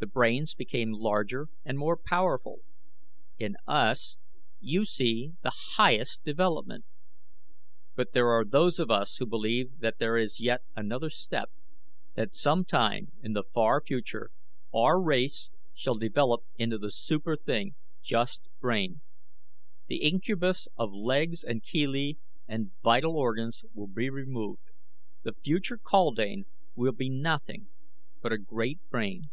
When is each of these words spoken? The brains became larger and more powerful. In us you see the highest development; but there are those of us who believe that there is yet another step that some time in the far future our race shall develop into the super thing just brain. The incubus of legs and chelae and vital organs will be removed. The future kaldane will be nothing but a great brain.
The 0.00 0.06
brains 0.06 0.54
became 0.54 0.92
larger 0.92 1.48
and 1.62 1.76
more 1.76 1.94
powerful. 1.94 2.60
In 3.38 3.56
us 3.66 4.16
you 4.58 4.86
see 4.86 5.32
the 5.42 5.52
highest 5.76 6.24
development; 6.24 6.86
but 7.96 8.12
there 8.12 8.30
are 8.30 8.46
those 8.46 8.78
of 8.78 8.90
us 8.90 9.16
who 9.16 9.26
believe 9.26 9.80
that 9.80 9.98
there 9.98 10.16
is 10.16 10.40
yet 10.40 10.62
another 10.74 11.10
step 11.10 11.50
that 12.14 12.34
some 12.34 12.64
time 12.64 13.12
in 13.22 13.34
the 13.34 13.42
far 13.52 13.82
future 13.84 14.30
our 14.74 14.98
race 14.98 15.50
shall 15.74 15.96
develop 15.98 16.44
into 16.56 16.78
the 16.78 16.90
super 16.90 17.36
thing 17.36 17.74
just 18.00 18.48
brain. 18.58 19.02
The 19.88 20.00
incubus 20.00 20.66
of 20.78 20.94
legs 20.94 21.44
and 21.44 21.62
chelae 21.62 22.14
and 22.48 22.70
vital 22.82 23.18
organs 23.18 23.66
will 23.74 23.86
be 23.86 24.08
removed. 24.08 24.70
The 25.24 25.34
future 25.34 25.76
kaldane 25.76 26.46
will 26.74 26.92
be 26.92 27.10
nothing 27.10 27.68
but 28.22 28.32
a 28.32 28.38
great 28.38 28.80
brain. 28.88 29.28